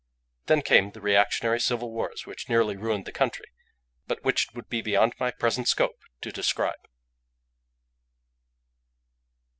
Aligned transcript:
Then 0.47 0.63
came 0.63 0.89
the 0.89 0.99
reactionary 0.99 1.59
civil 1.59 1.91
wars 1.91 2.25
which 2.25 2.49
nearly 2.49 2.75
ruined 2.75 3.05
the 3.05 3.11
country, 3.11 3.45
but 4.07 4.23
which 4.23 4.47
it 4.47 4.55
would 4.55 4.67
be 4.67 4.81
beyond 4.81 5.13
my 5.19 5.29
present 5.29 5.67
scope 5.67 6.01
to 6.21 6.31
describe. 6.31 6.87